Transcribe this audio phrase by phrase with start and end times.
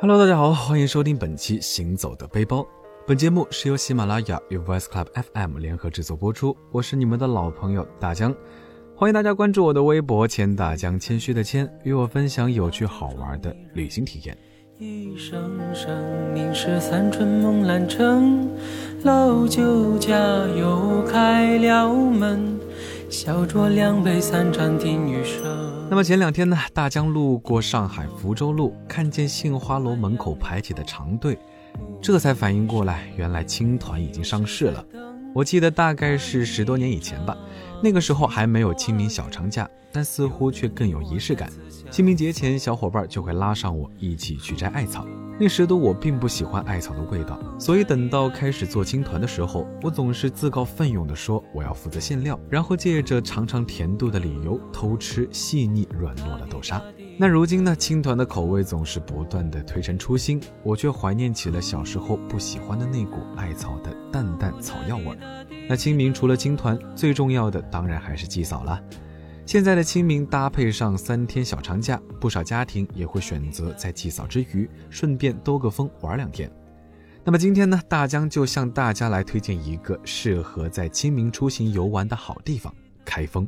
[0.00, 2.60] Hello，大家好，欢迎收听本期《行走的背包》。
[3.06, 6.56] 本节目是由喜马拉雅与 Voice Club FM 联合制作播出。
[6.70, 8.34] 我是你们的老朋友大江，
[8.96, 14.36] 欢迎大家关注我的微博“千大江”，谦虚的谦，与我分享有趣好玩的旅行体验。
[14.78, 15.90] 一声声，
[16.32, 18.48] 明是三春梦阑城，
[19.02, 20.16] 老酒家
[20.56, 22.59] 又开了门，
[23.10, 25.42] 小酌两杯三盏听雨声。
[25.90, 31.36] 那么前两天呢，大江路过上海福州路，看见杏花楼门口排起的长队，
[32.00, 34.84] 这才反应过来，原来青团已经上市了。
[35.34, 37.36] 我记得大概是十多年以前吧，
[37.82, 41.50] 那个时候还没有清明小长假，但似乎却更有仪式感。
[41.90, 45.04] 清明节前，小伙伴就会拉上我一起去摘艾草。
[45.40, 56.82] 那时的我并不喜欢艾草的味道，所以等到开始做青团的时候，我总是自告奋勇地说我要负责馅料，然后借着尝尝甜度的理由偷吃细腻软糯的豆沙。
[57.16, 65.46] 那如今呢，青团的口味总是不断的推陈出新，我却怀念起了小时候不喜欢的那股艾草的淡淡草药味儿。
[65.66, 68.78] 那清明除了青团，最重要的当然还是祭扫了。
[69.50, 76.48] 现在的清明搭配上三天小长假，不少家庭也会选择在祭扫之余，顺便兜个风玩两天。
[77.24, 82.72] 那么今天呢，大江就向大家来推荐一个适合在清明出行游玩的好地方——
[83.04, 83.44] 开封。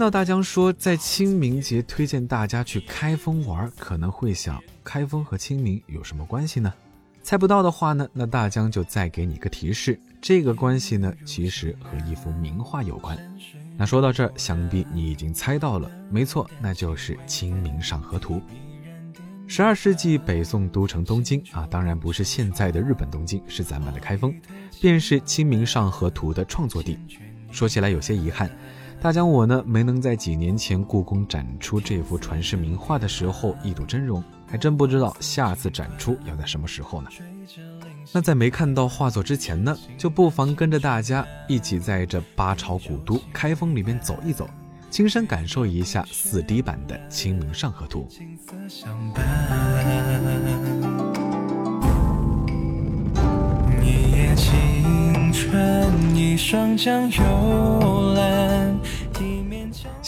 [0.00, 6.72] 听到大江说在清明节推荐大家去开封玩，可能会想开封和清明有什么关系呢？
[7.22, 13.14] 猜不到的话呢，那大江就再给你个提示，这个关系呢，其实和一幅名画有关。
[13.76, 18.36] 那说到这儿，想必你已经猜到了，没错，那就是《清明上河图》。
[19.46, 24.34] 十二世纪北宋都城东京啊，当然不是现在的日本东京，是咱们的开封，
[24.80, 26.98] 便是《清明上河图》的创作地。
[27.50, 28.50] 说起来有些遗憾。
[29.02, 37.08] 大江，我呢没能在几年前故宫展出这幅传世名画的时候一睹真容，还真不知道下次展出要在什么时候呢。
[38.12, 44.46] 那在没看到画作之前呢，就不妨跟着大家一起在这八朝古都开封里面走一走，
[44.90, 48.06] 亲身感受一下四 D 版的《清明上河图》。
[53.82, 58.78] 一夜青春，一双桨游览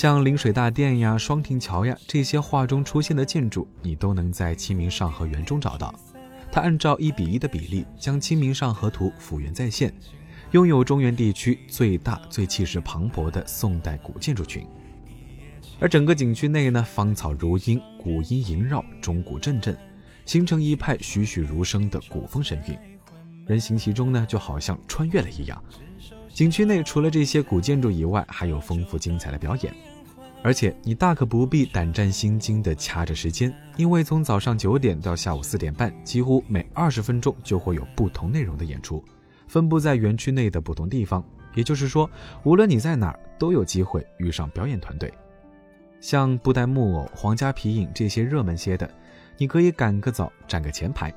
[0.02, 5.94] 像临水大殿呀、双亭桥呀这些画中出现的建筑，你都能在《清明上河园》中找到。
[6.50, 9.94] 它按照一比一的比例，将《清明上河图》复原再现，
[10.50, 14.66] 拥有中原地区最大、最气势磅礴的宋代古建筑群。
[15.78, 19.78] 而整个景区内呢，芳草如茵，古音萦绕，钟鼓阵阵，
[20.26, 22.76] 形成一派栩栩如生的古风神韵。
[23.46, 25.62] 人行其中呢，就好像穿越了一样。
[26.34, 29.72] 景区内除了这些古建筑以外，还有丰富精彩的表演。
[30.42, 39.02] 而且你大可不必胆战心惊地掐着时间，因为从早上九点到下午四点半，几乎每二十分钟就会有不同内容的演出，
[39.46, 41.24] 分布在园区内的不同地方。
[41.54, 42.10] 也就是说，
[42.42, 45.12] 无论你在哪儿，都有机会遇上表演团队。
[46.00, 48.90] 像布袋木偶、皇家皮影这些热门些的，
[49.36, 51.14] 你可以赶个早，占个前排。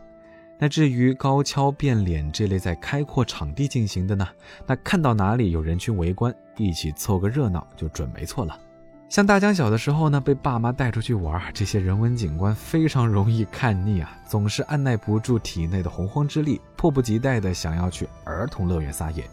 [0.60, 4.28] 那至于高跷变脸这类在开阔场地进行的呢？
[4.68, 8.60] 那看到哪里有人群围观，一起凑个热闹就准没错了。
[9.08, 19.24] 像大江小的时候呢，被爸妈带出去玩，这些人文景观非常容易看腻啊，总是按耐不住体内的洪荒之力，迫不及待的想要去儿童乐园撒野。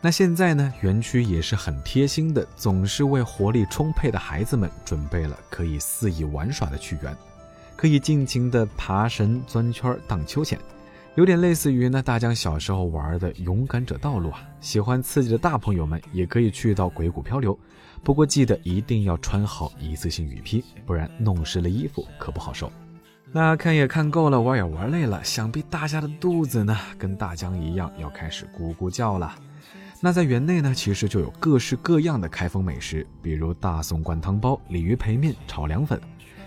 [0.00, 7.14] 那现在呢，园区也是很贴心的，总是为活力充沛的孩子们准备了可以肆意玩耍的趣园。
[7.76, 10.58] 可以尽情的爬绳、钻圈、荡秋千，
[11.14, 14.40] 有点类似于呢大江小时候玩的勇敢者道路啊。
[14.60, 17.58] 喜欢刺激的大朋友们也可以去到鬼谷漂流，
[18.02, 22.70] 不过记得一定要穿好一次性雨披，不然弄湿了衣服可不好受。
[23.32, 29.34] 那看也看够了，玩也玩累了，想必大家的肚子呢跟大江一样要开始咕咕叫了。
[30.00, 36.00] 那在园内呢，其实就有各式各样的开封美食，比如大宋灌汤包、鲤鱼培面、炒凉粉。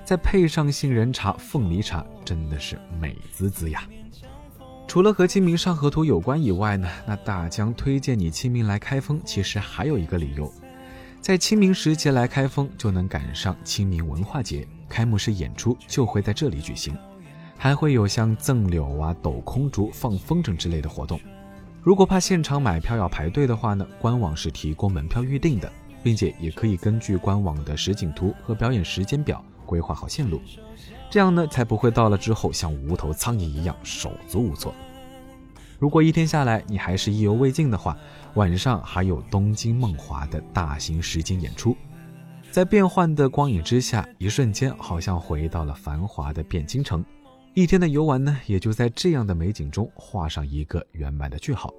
[0.03, 3.83] 再配上杏仁茶、凤梨茶，真的是美滋滋呀！
[4.91, 10.51] 除了和清明上河图有关以外呢，那大江推荐你清明来开封，其实还有一个理由，
[11.21, 16.93] 在清明时节来开封，就能赶上清明文化节开幕式演出就会在这里举行，
[17.57, 21.17] 还会有像赠柳啊、抖空竹、放风筝之类的活动。
[21.81, 25.71] 如果怕现场买票要排队的话呢，官网是提供门票预订的。
[26.03, 30.41] 并且也可以根据官网的实景图和表演时间表规划好线路，
[31.11, 34.73] 这样呢才不会到了之后像无头苍蝇一样手足无措。
[35.77, 37.97] 如果一天下来你还是意犹未尽的话，
[38.35, 41.75] 晚上还有东京梦华的大型实景演出，
[42.49, 47.03] 在变幻的光影之下，一瞬间好像回到了繁华的汴京城。
[47.53, 51.73] 一天的游玩呢，也就在这样的美景中画上一个圆满的句号。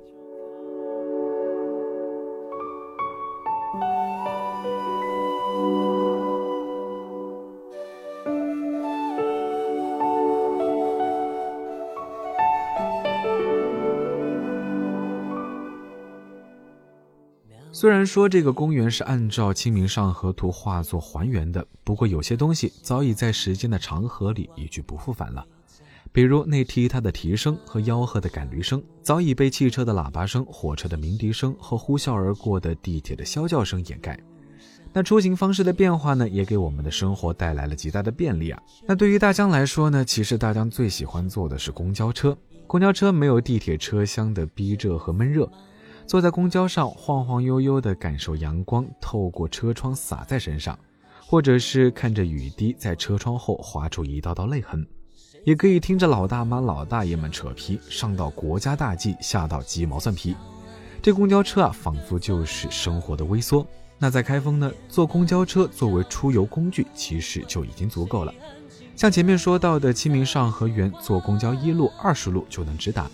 [17.82, 25.44] 虽然说这个公园是按照《清明上河图》画作还原的，不过有些东西早已在时间的长河里一去不复返了。
[26.12, 34.16] 比如那踢踏的蹄声和吆喝的赶驴声，早已被汽车的喇叭声、火车的鸣笛声和呼啸而过的地铁的啸叫声掩盖。
[34.92, 38.62] 那出行方式的变化呢，也给我们的生活带来了极大的便利啊。
[38.86, 42.38] 那对于大江来说呢，其实大江最喜欢坐的是公交车。
[42.68, 45.50] 公交车没有地铁车厢的逼仄和闷热，
[46.06, 50.78] 坐在公交上晃晃悠悠地感受阳光透过车窗洒在身上，
[51.26, 54.86] 或者是看着雨滴在车窗后划出一道道泪痕。
[55.44, 60.36] 也可以听着老大妈、老大爷们扯皮，上到国家大计，下到鸡毛蒜皮。
[61.00, 63.66] 这公交车啊，仿佛就是生活的微缩。
[63.98, 68.32] 那在开封呢，坐公交车作为出游工具，其实就已经足够了。
[68.94, 73.10] 像前面说到的清明上河园，坐公交一路、二十路就能直达。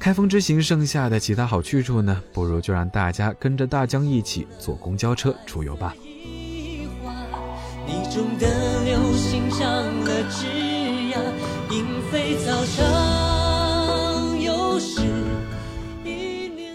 [0.00, 5.94] 开封之行剩下的其他好去处呢，不如就让大家跟着大江一起坐公交车出游吧。
[7.86, 10.10] 你种的流星上了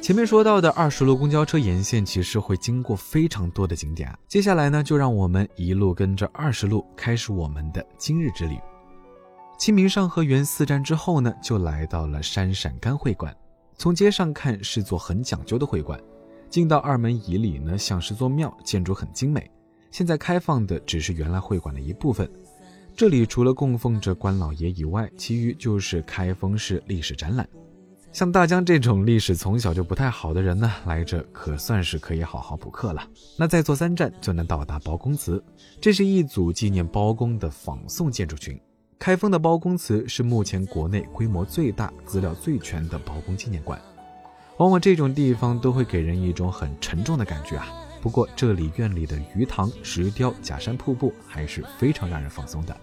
[0.02, 4.16] 前面说到的二十路公交车沿线，其实会经过非常多的景点。
[4.28, 8.56] 接下来呢，就让我们一路跟着二十路，开始我们的今日之旅。
[9.58, 13.36] 清明上河园四站之后呢，就来到了山陕甘会馆。
[13.78, 16.00] 从街上看是座很讲究的会馆，
[16.50, 19.50] 进到二门以里呢，像是座庙，建筑很精美。
[19.92, 22.30] 现在开放的只是原来会馆的一部分。
[22.96, 27.48] 这里除了供奉着关老爷以外，其余就是开封市历史展览。
[28.14, 33.06] 像大江这种历史从小就不太好的人呢，来这可算是可以好好补课了。
[33.38, 35.44] 那再坐三站就能到达包公祠，
[35.82, 38.58] 这是一组纪念包公的仿宋建筑群。
[38.98, 43.80] 开封的包公祠是目前国内规模最大、资料最全的包公纪念馆。
[44.58, 47.68] 往往这种地方都会给人一种很沉重的感觉啊。
[48.02, 52.76] 不过这里院里的鱼塘、石雕、假山瀑布还是非常让人放松的。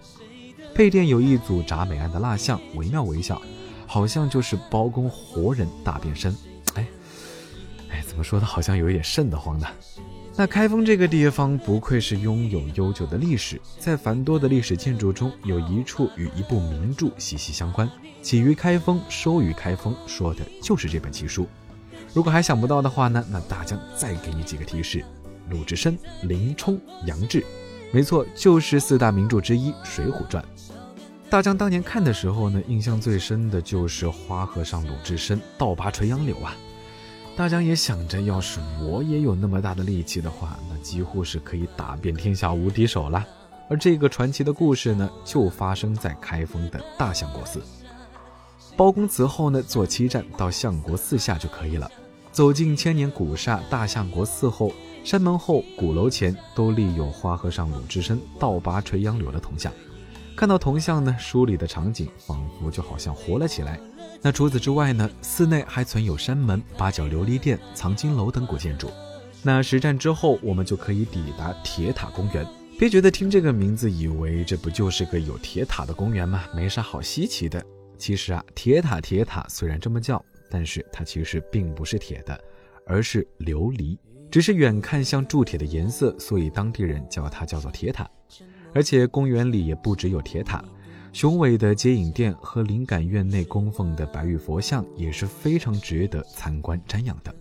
[0.75, 3.41] 配殿有一组铡美案的蜡像，惟妙惟肖，
[3.87, 6.35] 好像就是包公活人大变身。
[6.75, 6.85] 哎，
[7.89, 9.67] 哎，怎么说的，好像有一点瘆得慌呢。
[10.35, 17.87] 那开封这个地方不愧是拥有悠久的历史，在繁多的历史建筑中，有一处与一部名著息息相关，
[18.23, 21.47] 起于开封，收于开封，说的就是这本奇书。
[22.15, 25.05] 如果还想不到的话呢，那大江再给你几个提示：
[25.51, 27.45] 鲁智深、林冲、杨志，
[27.91, 30.43] 没错，就是四大名著之一《水浒传》。
[31.29, 36.55] 大江当年看的时候呢，印象最深的就是花和尚鲁智深倒拔垂杨柳啊。
[37.35, 43.25] 大家也想着，要是我也有那么大的力气的话，那几乎是可以打遍天下无敌手了。
[43.67, 47.59] 而这个传奇的故事呢，就发生在开封的大相国寺。
[48.77, 51.89] 包公祠后呢，坐七站到相国寺下就可以了。
[52.31, 54.71] 走进千年古刹大相国寺后，
[55.03, 59.73] 山门后鼓楼前都立有花和尚鲁智深倒拔垂杨柳的铜像。
[60.35, 63.79] 看到铜像呢，书里的场景仿佛就好像活了起来。
[64.23, 68.89] 那除此之外呢，寺内还存有山门、八角琉璃殿、藏经楼等古建筑。
[69.43, 72.47] 那实战之后，我们就可以抵达铁塔公园。
[72.79, 76.45] 别觉得听这个名字，以为这不就是个有铁塔的公园吗？
[76.55, 77.63] 没啥好稀奇的。
[77.97, 80.23] 其实啊，铁塔铁塔虽然这么叫。
[80.49, 82.39] 但是它其实并不是铁的，
[82.85, 83.97] 而是琉璃，
[84.29, 88.07] 只是远看像铸铁的颜色，所以当地人叫它叫做铁塔。
[88.71, 90.63] 而且公园里也不只有铁塔，
[91.13, 97.33] 雄伟的接引殿和灵感院内供奉的白玉佛像也是非常值得参观瞻仰的。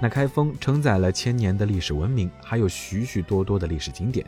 [0.00, 4.26] 那开封承载了千年的历史文明，还有许许多多的历史景点，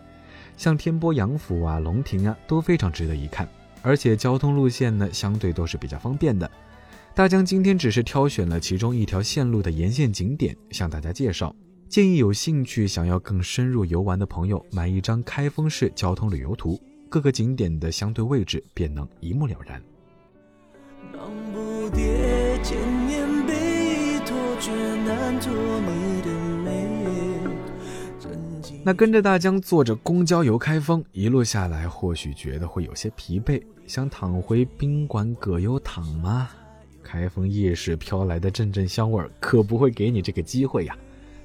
[0.59, 3.49] 像天波杨府啊、龙亭啊，都非常值得一看。
[3.85, 6.51] 而且交通路线呢，相对都是比较方便的。
[7.15, 11.55] 大江今天只是挑选了其中一条线路的沿线景点，向大家介绍。
[11.87, 19.81] 建议有兴趣想要更深入游玩的朋友买一张开封市交通旅游图，各个景点的相对位置便能一目了然。
[28.87, 36.51] 那跟着大江坐着公交游开封，一路下来，或许觉得会有些疲惫，想躺回宾馆葛优躺吗？
[37.03, 40.95] 开封夜市飘来的阵阵香味可不会给你这个机会呀，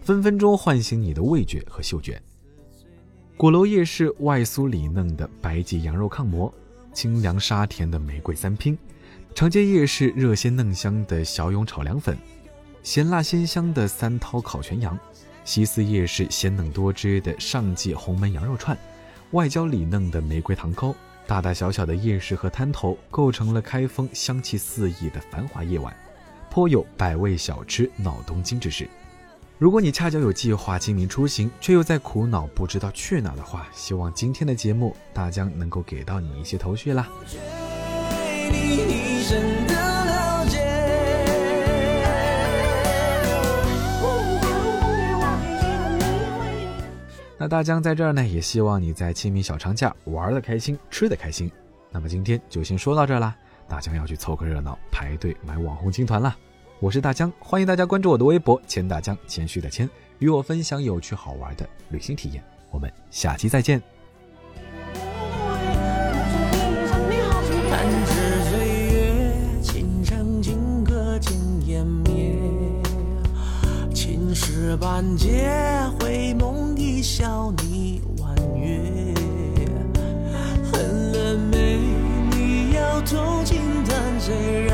[0.02, 2.22] 分分钟唤醒你的味觉和嗅觉。
[3.38, 6.54] 鼓楼夜市外酥里嫩的白吉羊肉炕馍，
[6.92, 8.78] 清凉沙甜的玫瑰三拼，
[9.34, 12.18] 长街夜市热鲜嫩香的小勇炒凉粉，
[12.84, 15.00] 咸辣鲜香的三涛烤全羊。
[15.44, 18.78] 西四夜市鲜嫩多汁的上记红焖羊肉串，
[19.32, 20.94] 外焦里嫩的玫瑰糖糕，
[21.26, 25.96] 大大小小的夜市和摊头构成了开封香气四溢的繁华夜晚，
[26.50, 28.88] 颇有百味小吃闹东京之势。
[29.58, 37.10] 如果你恰巧有计划清明出行，却又在苦恼不知道去哪的话，希望今天的节目大江能够给到你一些头绪啦。
[47.42, 51.50] 那大江在这儿呢，也希望你在清明小长假玩的开心，吃的开心。
[51.90, 53.34] 那么今天就先说到这儿啦，
[53.66, 56.36] 大江要去凑个热闹，排队买网红青团了。
[56.82, 62.44] 我是大江，欢迎大家关注我的微博“谦大江”，谦虚的谦，与我分享有趣好玩的旅行体验。
[62.72, 63.82] 我们下期再见。
[74.80, 75.50] 半截
[76.00, 76.59] 回眸。
[77.02, 79.14] 笑你婉约。
[80.72, 81.80] 恨了没？
[82.32, 84.69] 你要痛尽断绝。